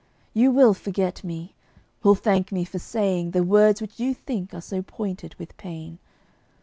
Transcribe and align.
You 0.33 0.49
will 0.49 0.73
forget 0.73 1.23
me; 1.23 1.53
will 2.01 2.15
thank 2.15 2.51
me 2.51 2.65
for 2.65 2.79
saying 2.79 3.29
The 3.29 3.43
words 3.43 3.81
which 3.81 3.99
you 3.99 4.15
think 4.15 4.51
are 4.51 4.59
so 4.59 4.81
pointed 4.81 5.35
with 5.35 5.55
pain. 5.57 5.99